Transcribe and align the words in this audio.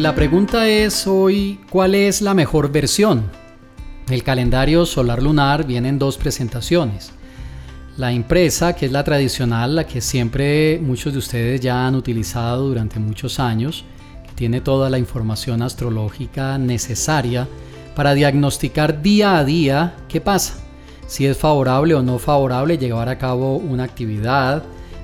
La 0.00 0.14
pregunta 0.14 0.66
es 0.66 1.06
hoy, 1.06 1.60
¿cuál 1.68 1.94
es 1.94 2.22
la 2.22 2.32
mejor 2.32 2.72
versión? 2.72 3.30
El 4.08 4.22
calendario 4.22 4.86
solar 4.86 5.22
lunar 5.22 5.66
viene 5.66 5.90
en 5.90 5.98
dos 5.98 6.16
presentaciones. 6.16 7.12
La 7.98 8.10
impresa, 8.10 8.74
que 8.74 8.86
es 8.86 8.92
la 8.92 9.04
tradicional, 9.04 9.76
la 9.76 9.86
que 9.86 10.00
siempre 10.00 10.80
muchos 10.82 11.12
de 11.12 11.18
ustedes 11.18 11.60
ya 11.60 11.86
han 11.86 11.96
utilizado 11.96 12.68
durante 12.68 12.98
muchos 12.98 13.38
años, 13.38 13.84
tiene 14.36 14.62
toda 14.62 14.88
la 14.88 14.98
información 14.98 15.60
astrológica 15.60 16.56
necesaria 16.56 17.46
para 17.94 18.14
diagnosticar 18.14 19.02
día 19.02 19.36
a 19.36 19.44
día 19.44 19.96
qué 20.08 20.22
pasa, 20.22 20.54
si 21.08 21.26
es 21.26 21.36
favorable 21.36 21.94
o 21.94 22.02
no 22.02 22.18
favorable 22.18 22.78
llevar 22.78 23.10
a 23.10 23.18
cabo 23.18 23.56
una 23.56 23.84
actividad, 23.84 24.62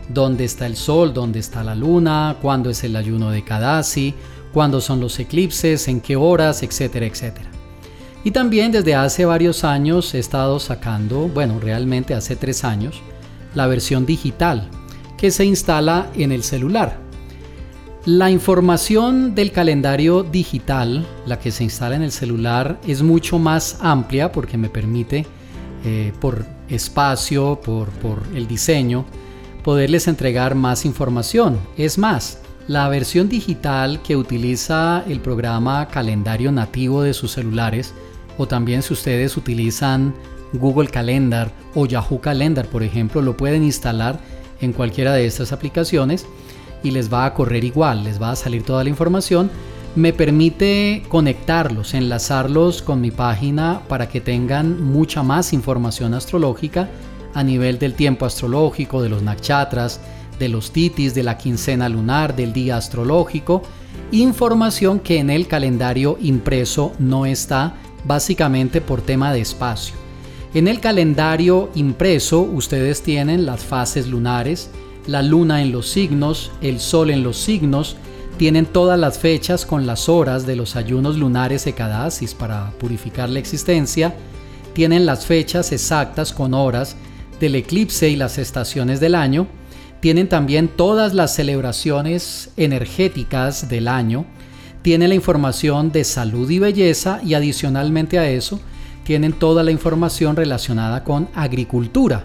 dónde 0.08 0.46
está 0.46 0.64
el 0.64 0.76
sol, 0.76 1.12
dónde 1.12 1.38
está 1.38 1.62
la 1.62 1.74
luna, 1.74 2.36
cuándo 2.40 2.70
es 2.70 2.82
el 2.82 2.96
ayuno 2.96 3.30
de 3.30 3.44
Kadasi, 3.44 4.14
cuándo 4.56 4.80
son 4.80 5.00
los 5.00 5.18
eclipses, 5.18 5.86
en 5.86 6.00
qué 6.00 6.16
horas, 6.16 6.62
etcétera, 6.62 7.04
etcétera. 7.04 7.50
Y 8.24 8.30
también 8.30 8.72
desde 8.72 8.94
hace 8.94 9.26
varios 9.26 9.64
años 9.64 10.14
he 10.14 10.18
estado 10.18 10.58
sacando, 10.60 11.29
bueno, 11.29 11.60
realmente 11.60 12.14
hace 12.14 12.36
tres 12.36 12.64
años, 12.64 13.02
la 13.54 13.66
versión 13.66 14.06
digital 14.06 14.70
que 15.18 15.30
se 15.30 15.44
instala 15.44 16.10
en 16.14 16.32
el 16.32 16.42
celular. 16.42 16.96
La 18.06 18.30
información 18.30 19.34
del 19.34 19.52
calendario 19.52 20.22
digital, 20.22 21.07
la 21.26 21.38
que 21.38 21.50
se 21.50 21.62
instala 21.62 21.96
en 21.96 22.02
el 22.02 22.10
celular, 22.10 22.80
es 22.86 23.02
mucho 23.02 23.38
más 23.38 23.76
amplia 23.82 24.32
porque 24.32 24.57
me 24.57 24.70
permite, 24.70 25.26
eh, 25.84 26.14
por 26.18 26.46
espacio, 26.70 27.60
por, 27.62 27.90
por 27.90 28.22
el 28.34 28.48
diseño, 28.48 29.04
poderles 29.62 30.08
entregar 30.08 30.54
más 30.54 30.86
información. 30.86 31.58
Es 31.76 31.98
más, 31.98 32.41
la 32.69 32.88
versión 32.88 33.28
digital 33.28 34.02
que 34.02 34.16
utiliza 34.16 35.05
el 35.06 35.20
programa 35.20 35.86
calendario 35.88 36.50
nativo 36.50 37.02
de 37.02 37.14
sus 37.14 37.32
celulares 37.32 37.94
o 38.38 38.46
también 38.46 38.82
si 38.82 38.92
ustedes 38.92 39.36
utilizan 39.36 40.14
Google 40.52 40.88
Calendar 40.88 41.50
o 41.74 41.86
Yahoo 41.86 42.20
Calendar, 42.20 42.66
por 42.66 42.82
ejemplo, 42.82 43.22
lo 43.22 43.36
pueden 43.36 43.62
instalar 43.62 44.18
en 44.60 44.72
cualquiera 44.72 45.12
de 45.12 45.26
estas 45.26 45.52
aplicaciones 45.52 46.26
y 46.82 46.91
les 46.91 47.12
va 47.12 47.24
a 47.24 47.34
correr 47.34 47.64
igual, 47.64 48.04
les 48.04 48.20
va 48.20 48.32
a 48.32 48.36
salir 48.36 48.62
toda 48.62 48.84
la 48.84 48.91
información. 48.91 49.50
Me 49.94 50.12
permite 50.12 51.04
conectarlos, 51.08 51.94
enlazarlos 51.94 52.82
con 52.82 53.00
mi 53.00 53.10
página 53.10 53.80
para 53.88 54.08
que 54.08 54.20
tengan 54.20 54.82
mucha 54.82 55.22
más 55.22 55.52
información 55.52 56.14
astrológica 56.14 56.88
a 57.32 57.42
nivel 57.42 57.78
del 57.78 57.94
tiempo 57.94 58.26
astrológico, 58.26 59.02
de 59.02 59.08
los 59.08 59.22
nakshatras, 59.22 60.00
de 60.38 60.48
los 60.48 60.72
titis, 60.72 61.14
de 61.14 61.22
la 61.22 61.38
quincena 61.38 61.88
lunar, 61.88 62.36
del 62.36 62.52
día 62.52 62.76
astrológico, 62.76 63.62
información 64.12 65.00
que 65.00 65.18
en 65.18 65.30
el 65.30 65.46
calendario 65.46 66.18
impreso 66.20 66.92
no 66.98 67.26
está 67.26 67.74
básicamente 68.04 68.80
por 68.80 69.02
tema 69.02 69.32
de 69.32 69.40
espacio. 69.40 69.94
En 70.54 70.68
el 70.68 70.80
calendario 70.80 71.70
impreso 71.74 72.40
ustedes 72.40 73.02
tienen 73.02 73.44
las 73.44 73.64
fases 73.64 74.06
lunares, 74.06 74.70
la 75.06 75.22
luna 75.22 75.62
en 75.62 75.72
los 75.72 75.88
signos, 75.88 76.50
el 76.60 76.80
sol 76.80 77.10
en 77.10 77.22
los 77.22 77.36
signos, 77.36 77.96
tienen 78.38 78.66
todas 78.66 78.98
las 78.98 79.18
fechas 79.18 79.64
con 79.64 79.86
las 79.86 80.08
horas 80.08 80.46
de 80.46 80.56
los 80.56 80.76
ayunos 80.76 81.16
lunares 81.16 81.66
Ekadasis 81.66 82.34
para 82.34 82.70
purificar 82.78 83.30
la 83.30 83.38
existencia, 83.38 84.14
tienen 84.74 85.06
las 85.06 85.24
fechas 85.24 85.72
exactas 85.72 86.32
con 86.32 86.52
horas 86.52 86.96
del 87.40 87.54
eclipse 87.54 88.08
y 88.08 88.16
las 88.16 88.38
estaciones 88.38 89.00
del 89.00 89.14
año, 89.14 89.46
tienen 90.00 90.28
también 90.28 90.69
todas 90.69 91.14
las 91.14 91.34
celebraciones 91.34 92.50
energéticas 92.56 93.69
del 93.69 93.89
año, 93.89 94.27
tiene 94.83 95.08
la 95.08 95.14
información 95.14 95.91
de 95.91 96.05
salud 96.05 96.48
y 96.48 96.58
belleza 96.58 97.20
y 97.25 97.34
adicionalmente 97.34 98.19
a 98.19 98.30
eso 98.30 98.61
tienen 99.05 99.33
toda 99.33 99.62
la 99.62 99.70
información 99.70 100.37
relacionada 100.37 101.04
con 101.04 101.28
agricultura. 101.34 102.25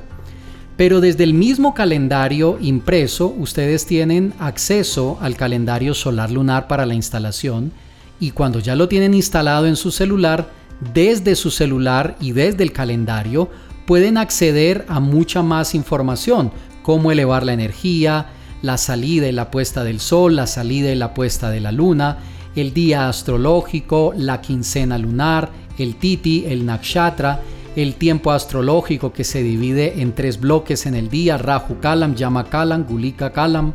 Pero 0.78 1.00
desde 1.00 1.23
el 1.23 1.34
mismo 1.34 1.73
calendario 1.73 2.57
impreso 2.59 3.28
ustedes 3.38 3.85
tienen 3.85 4.34
acceso 4.40 5.18
al 5.22 5.35
calendario 5.35 5.94
solar 5.94 6.31
lunar 6.31 6.68
para 6.68 6.85
la 6.85 6.95
instalación 6.95 7.72
y 8.19 8.31
cuando 8.31 8.59
ya 8.59 8.75
lo 8.75 8.88
tienen 8.88 9.13
instalado 9.13 9.68
en 9.68 9.75
su 9.75 9.91
celular, 9.91 10.50
desde 10.94 11.35
su 11.35 11.51
celular 11.51 12.16
y 12.19 12.31
desde 12.31 12.63
el 12.63 12.72
calendario 12.72 13.50
pueden 13.85 14.18
acceder 14.18 14.85
a 14.88 15.00
mucha 15.00 15.44
más 15.44 15.75
información, 15.75 16.51
cómo 16.81 17.12
elevar 17.12 17.44
la 17.46 17.53
energía, 17.53 18.28
la 18.62 18.78
salida 18.78 19.28
y 19.28 19.31
la 19.31 19.52
puesta 19.52 19.84
del 19.84 20.00
sol, 20.00 20.36
la 20.36 20.47
salida 20.47 20.92
y 20.92 20.96
la 20.96 21.14
puesta 21.14 21.50
de 21.50 21.59
la 21.59 21.72
luna, 21.72 22.18
el 22.56 22.74
día 22.74 23.08
astrológico, 23.09 24.14
la 24.16 24.42
quincena 24.42 24.97
lunar, 24.97 25.50
el 25.78 25.96
titi, 25.96 26.46
el 26.47 26.66
nakshatra, 26.66 27.42
el 27.75 27.95
tiempo 27.95 28.31
astrológico 28.31 29.13
que 29.13 29.23
se 29.23 29.43
divide 29.43 30.01
en 30.01 30.13
tres 30.13 30.39
bloques 30.39 30.85
en 30.85 30.95
el 30.95 31.09
día, 31.09 31.37
Rahu 31.37 31.79
Kalam, 31.79 32.15
Yama 32.15 32.45
Kalam, 32.45 32.85
Gulika 32.85 33.31
Kalam, 33.31 33.73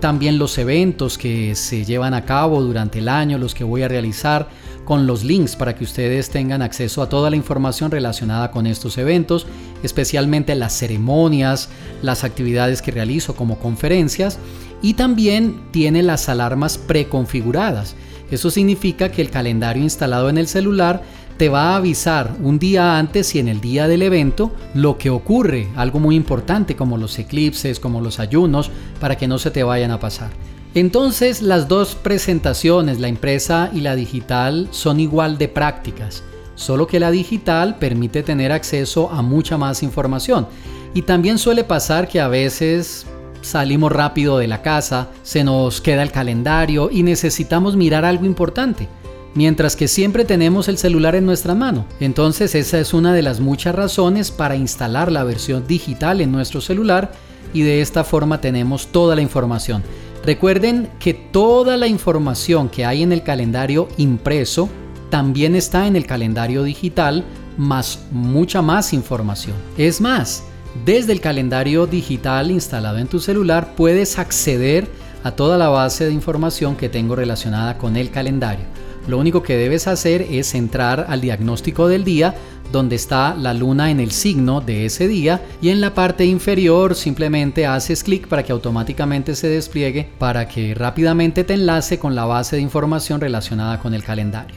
también 0.00 0.38
los 0.38 0.58
eventos 0.58 1.16
que 1.16 1.54
se 1.54 1.84
llevan 1.84 2.14
a 2.14 2.24
cabo 2.24 2.60
durante 2.62 2.98
el 2.98 3.08
año, 3.08 3.38
los 3.38 3.54
que 3.54 3.64
voy 3.64 3.82
a 3.82 3.88
realizar, 3.88 4.48
con 4.84 5.06
los 5.06 5.24
links 5.24 5.56
para 5.56 5.74
que 5.74 5.84
ustedes 5.84 6.30
tengan 6.30 6.62
acceso 6.62 7.02
a 7.02 7.08
toda 7.08 7.28
la 7.28 7.36
información 7.36 7.90
relacionada 7.90 8.50
con 8.52 8.66
estos 8.66 8.98
eventos, 8.98 9.46
especialmente 9.82 10.54
las 10.54 10.78
ceremonias, 10.78 11.68
las 12.02 12.24
actividades 12.24 12.82
que 12.82 12.92
realizo 12.92 13.34
como 13.34 13.58
conferencias 13.58 14.38
y 14.82 14.94
también 14.94 15.60
tiene 15.72 16.02
las 16.02 16.28
alarmas 16.28 16.78
preconfiguradas. 16.78 17.96
Eso 18.30 18.50
significa 18.50 19.10
que 19.10 19.22
el 19.22 19.30
calendario 19.30 19.82
instalado 19.82 20.28
en 20.28 20.38
el 20.38 20.48
celular 20.48 21.02
te 21.36 21.48
va 21.48 21.72
a 21.72 21.76
avisar 21.76 22.34
un 22.42 22.58
día 22.58 22.98
antes 22.98 23.34
y 23.34 23.38
en 23.38 23.48
el 23.48 23.60
día 23.60 23.88
del 23.88 24.02
evento 24.02 24.52
lo 24.74 24.96
que 24.96 25.10
ocurre, 25.10 25.68
algo 25.76 26.00
muy 26.00 26.16
importante 26.16 26.76
como 26.76 26.96
los 26.96 27.18
eclipses, 27.18 27.78
como 27.80 28.00
los 28.00 28.20
ayunos, 28.20 28.70
para 29.00 29.16
que 29.16 29.28
no 29.28 29.38
se 29.38 29.50
te 29.50 29.62
vayan 29.62 29.90
a 29.90 30.00
pasar. 30.00 30.30
Entonces 30.74 31.42
las 31.42 31.68
dos 31.68 31.94
presentaciones, 31.94 33.00
la 33.00 33.08
impresa 33.08 33.70
y 33.72 33.80
la 33.80 33.96
digital, 33.96 34.68
son 34.70 35.00
igual 35.00 35.38
de 35.38 35.48
prácticas, 35.48 36.22
solo 36.54 36.86
que 36.86 37.00
la 37.00 37.10
digital 37.10 37.76
permite 37.78 38.22
tener 38.22 38.52
acceso 38.52 39.10
a 39.10 39.22
mucha 39.22 39.56
más 39.58 39.82
información. 39.82 40.46
Y 40.94 41.02
también 41.02 41.38
suele 41.38 41.64
pasar 41.64 42.08
que 42.08 42.20
a 42.20 42.28
veces 42.28 43.06
salimos 43.42 43.92
rápido 43.92 44.38
de 44.38 44.48
la 44.48 44.62
casa, 44.62 45.08
se 45.22 45.44
nos 45.44 45.80
queda 45.80 46.02
el 46.02 46.10
calendario 46.10 46.90
y 46.90 47.02
necesitamos 47.02 47.76
mirar 47.76 48.04
algo 48.04 48.24
importante, 48.24 48.88
mientras 49.36 49.76
que 49.76 49.86
siempre 49.86 50.24
tenemos 50.24 50.66
el 50.66 50.78
celular 50.78 51.14
en 51.14 51.26
nuestra 51.26 51.54
mano. 51.54 51.86
Entonces 52.00 52.54
esa 52.56 52.80
es 52.80 52.92
una 52.92 53.12
de 53.12 53.22
las 53.22 53.38
muchas 53.38 53.74
razones 53.74 54.32
para 54.32 54.56
instalar 54.56 55.12
la 55.12 55.22
versión 55.22 55.66
digital 55.68 56.20
en 56.20 56.32
nuestro 56.32 56.60
celular 56.60 57.12
y 57.52 57.62
de 57.62 57.80
esta 57.80 58.02
forma 58.02 58.40
tenemos 58.40 58.88
toda 58.88 59.14
la 59.14 59.22
información. 59.22 59.82
Recuerden 60.24 60.88
que 60.98 61.14
toda 61.14 61.76
la 61.76 61.86
información 61.86 62.68
que 62.68 62.84
hay 62.84 63.02
en 63.02 63.12
el 63.12 63.22
calendario 63.22 63.88
impreso 63.96 64.68
también 65.10 65.54
está 65.54 65.86
en 65.86 65.94
el 65.94 66.06
calendario 66.06 66.64
digital, 66.64 67.24
más 67.56 68.00
mucha 68.10 68.60
más 68.60 68.92
información. 68.92 69.54
Es 69.78 70.00
más, 70.00 70.42
desde 70.84 71.12
el 71.12 71.20
calendario 71.20 71.86
digital 71.86 72.50
instalado 72.50 72.98
en 72.98 73.06
tu 73.06 73.20
celular 73.20 73.74
puedes 73.76 74.18
acceder 74.18 74.88
a 75.22 75.30
toda 75.30 75.58
la 75.58 75.68
base 75.68 76.06
de 76.06 76.12
información 76.12 76.76
que 76.76 76.88
tengo 76.88 77.14
relacionada 77.16 77.78
con 77.78 77.96
el 77.96 78.10
calendario. 78.10 78.64
Lo 79.06 79.18
único 79.18 79.42
que 79.42 79.56
debes 79.56 79.86
hacer 79.86 80.22
es 80.22 80.54
entrar 80.54 81.06
al 81.08 81.20
diagnóstico 81.20 81.88
del 81.88 82.04
día 82.04 82.34
donde 82.72 82.96
está 82.96 83.34
la 83.34 83.54
luna 83.54 83.90
en 83.90 84.00
el 84.00 84.10
signo 84.10 84.60
de 84.60 84.86
ese 84.86 85.06
día 85.06 85.42
y 85.62 85.68
en 85.68 85.80
la 85.80 85.94
parte 85.94 86.24
inferior 86.24 86.96
simplemente 86.96 87.66
haces 87.66 88.02
clic 88.02 88.26
para 88.26 88.42
que 88.42 88.52
automáticamente 88.52 89.36
se 89.36 89.48
despliegue 89.48 90.08
para 90.18 90.48
que 90.48 90.74
rápidamente 90.74 91.44
te 91.44 91.54
enlace 91.54 91.98
con 91.98 92.14
la 92.14 92.24
base 92.24 92.56
de 92.56 92.62
información 92.62 93.20
relacionada 93.20 93.78
con 93.78 93.94
el 93.94 94.02
calendario. 94.02 94.56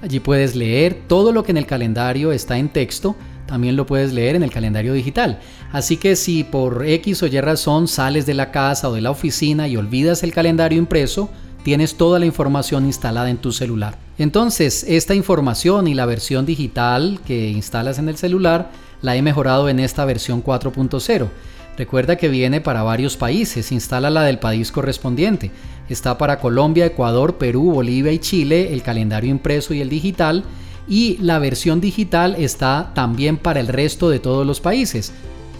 Allí 0.00 0.20
puedes 0.20 0.56
leer 0.56 1.02
todo 1.06 1.32
lo 1.32 1.44
que 1.44 1.50
en 1.50 1.58
el 1.58 1.66
calendario 1.66 2.32
está 2.32 2.56
en 2.56 2.70
texto 2.70 3.16
también 3.50 3.74
lo 3.74 3.84
puedes 3.84 4.12
leer 4.12 4.36
en 4.36 4.44
el 4.44 4.52
calendario 4.52 4.92
digital. 4.92 5.40
Así 5.72 5.96
que 5.96 6.14
si 6.14 6.44
por 6.44 6.86
X 6.86 7.24
o 7.24 7.26
Y 7.26 7.40
razón 7.40 7.88
sales 7.88 8.24
de 8.24 8.34
la 8.34 8.52
casa 8.52 8.88
o 8.88 8.94
de 8.94 9.00
la 9.00 9.10
oficina 9.10 9.66
y 9.66 9.76
olvidas 9.76 10.22
el 10.22 10.32
calendario 10.32 10.78
impreso, 10.78 11.30
tienes 11.64 11.96
toda 11.96 12.18
la 12.18 12.26
información 12.26 12.86
instalada 12.86 13.30
en 13.30 13.38
tu 13.38 13.52
celular. 13.52 13.96
Entonces, 14.18 14.84
esta 14.88 15.14
información 15.14 15.88
y 15.88 15.94
la 15.94 16.06
versión 16.06 16.46
digital 16.46 17.20
que 17.26 17.50
instalas 17.50 17.98
en 17.98 18.08
el 18.08 18.16
celular 18.16 18.70
la 19.02 19.16
he 19.16 19.22
mejorado 19.22 19.68
en 19.68 19.80
esta 19.80 20.04
versión 20.04 20.42
4.0. 20.44 21.28
Recuerda 21.76 22.16
que 22.16 22.28
viene 22.28 22.60
para 22.60 22.82
varios 22.82 23.16
países, 23.16 23.72
instala 23.72 24.10
la 24.10 24.22
del 24.22 24.38
país 24.38 24.70
correspondiente. 24.70 25.50
Está 25.88 26.18
para 26.18 26.38
Colombia, 26.38 26.86
Ecuador, 26.86 27.38
Perú, 27.38 27.72
Bolivia 27.72 28.12
y 28.12 28.18
Chile 28.18 28.72
el 28.72 28.82
calendario 28.82 29.30
impreso 29.30 29.72
y 29.72 29.80
el 29.80 29.88
digital 29.88 30.44
y 30.88 31.16
la 31.18 31.38
versión 31.38 31.80
digital 31.80 32.34
está 32.36 32.90
también 32.94 33.36
para 33.36 33.60
el 33.60 33.68
resto 33.68 34.10
de 34.10 34.18
todos 34.18 34.46
los 34.46 34.60
países. 34.60 35.12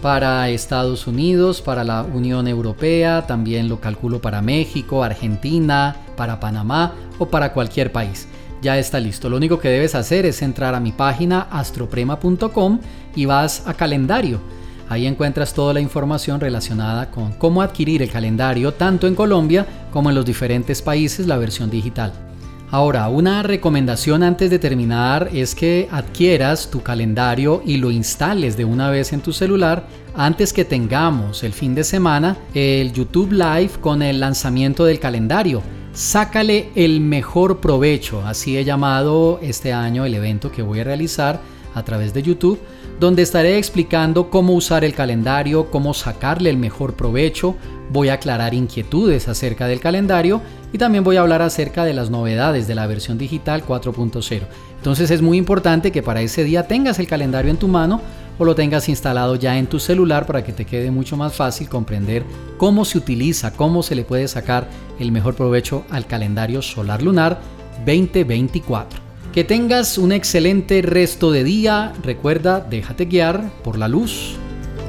Para 0.02 0.48
Estados 0.48 1.06
Unidos, 1.06 1.60
para 1.60 1.84
la 1.84 2.02
Unión 2.02 2.48
Europea, 2.48 3.26
también 3.26 3.68
lo 3.68 3.80
calculo 3.80 4.20
para 4.20 4.42
México, 4.42 5.02
Argentina, 5.02 5.96
para 6.16 6.40
Panamá 6.40 6.94
o 7.18 7.26
para 7.26 7.52
cualquier 7.52 7.92
país. 7.92 8.26
Ya 8.62 8.78
está 8.78 9.00
listo. 9.00 9.28
Lo 9.28 9.36
único 9.36 9.58
que 9.58 9.68
debes 9.68 9.94
hacer 9.94 10.26
es 10.26 10.42
entrar 10.42 10.74
a 10.74 10.80
mi 10.80 10.92
página 10.92 11.48
astroprema.com 11.50 12.80
y 13.16 13.24
vas 13.24 13.66
a 13.66 13.74
calendario. 13.74 14.40
Ahí 14.88 15.06
encuentras 15.06 15.54
toda 15.54 15.72
la 15.72 15.80
información 15.80 16.40
relacionada 16.40 17.10
con 17.10 17.32
cómo 17.32 17.62
adquirir 17.62 18.02
el 18.02 18.10
calendario 18.10 18.74
tanto 18.74 19.06
en 19.06 19.14
Colombia 19.14 19.66
como 19.92 20.10
en 20.10 20.16
los 20.16 20.26
diferentes 20.26 20.82
países 20.82 21.26
la 21.26 21.38
versión 21.38 21.70
digital. 21.70 22.29
Ahora, 22.72 23.08
una 23.08 23.42
recomendación 23.42 24.22
antes 24.22 24.48
de 24.48 24.60
terminar 24.60 25.30
es 25.32 25.56
que 25.56 25.88
adquieras 25.90 26.70
tu 26.70 26.82
calendario 26.82 27.62
y 27.66 27.78
lo 27.78 27.90
instales 27.90 28.56
de 28.56 28.64
una 28.64 28.90
vez 28.90 29.12
en 29.12 29.22
tu 29.22 29.32
celular 29.32 29.88
antes 30.14 30.52
que 30.52 30.64
tengamos 30.64 31.42
el 31.42 31.52
fin 31.52 31.74
de 31.74 31.82
semana 31.82 32.36
el 32.54 32.92
YouTube 32.92 33.32
Live 33.32 33.72
con 33.80 34.02
el 34.02 34.20
lanzamiento 34.20 34.84
del 34.84 35.00
calendario. 35.00 35.62
Sácale 35.92 36.70
el 36.76 37.00
mejor 37.00 37.60
provecho, 37.60 38.22
así 38.24 38.56
he 38.56 38.64
llamado 38.64 39.40
este 39.42 39.72
año 39.72 40.04
el 40.04 40.14
evento 40.14 40.52
que 40.52 40.62
voy 40.62 40.78
a 40.78 40.84
realizar 40.84 41.40
a 41.74 41.84
través 41.84 42.14
de 42.14 42.22
YouTube, 42.22 42.60
donde 43.00 43.22
estaré 43.22 43.58
explicando 43.58 44.30
cómo 44.30 44.52
usar 44.52 44.84
el 44.84 44.94
calendario, 44.94 45.70
cómo 45.72 45.92
sacarle 45.92 46.50
el 46.50 46.56
mejor 46.56 46.94
provecho, 46.94 47.56
voy 47.90 48.10
a 48.10 48.14
aclarar 48.14 48.54
inquietudes 48.54 49.26
acerca 49.26 49.66
del 49.66 49.80
calendario 49.80 50.40
y 50.72 50.78
también 50.78 51.04
voy 51.04 51.16
a 51.16 51.20
hablar 51.20 51.42
acerca 51.42 51.84
de 51.84 51.94
las 51.94 52.10
novedades 52.10 52.66
de 52.66 52.74
la 52.74 52.86
versión 52.86 53.18
digital 53.18 53.64
4.0. 53.66 54.42
Entonces 54.76 55.10
es 55.10 55.22
muy 55.22 55.36
importante 55.36 55.92
que 55.92 56.02
para 56.02 56.22
ese 56.22 56.44
día 56.44 56.66
tengas 56.66 56.98
el 56.98 57.06
calendario 57.06 57.50
en 57.50 57.58
tu 57.58 57.68
mano 57.68 58.00
o 58.38 58.44
lo 58.44 58.54
tengas 58.54 58.88
instalado 58.88 59.36
ya 59.36 59.58
en 59.58 59.66
tu 59.66 59.78
celular 59.78 60.24
para 60.26 60.42
que 60.42 60.52
te 60.52 60.64
quede 60.64 60.90
mucho 60.90 61.16
más 61.16 61.34
fácil 61.34 61.68
comprender 61.68 62.24
cómo 62.56 62.86
se 62.86 62.96
utiliza, 62.96 63.52
cómo 63.52 63.82
se 63.82 63.94
le 63.94 64.04
puede 64.04 64.28
sacar 64.28 64.66
el 64.98 65.12
mejor 65.12 65.34
provecho 65.34 65.84
al 65.90 66.06
calendario 66.06 66.62
solar 66.62 67.02
lunar 67.02 67.38
2024. 67.84 69.00
Que 69.34 69.44
tengas 69.44 69.98
un 69.98 70.10
excelente 70.10 70.82
resto 70.82 71.30
de 71.30 71.44
día. 71.44 71.92
Recuerda, 72.02 72.60
déjate 72.60 73.04
guiar 73.04 73.50
por 73.62 73.78
la 73.78 73.88
luz 73.88 74.36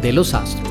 de 0.02 0.14
los 0.14 0.34
astros. 0.34 0.71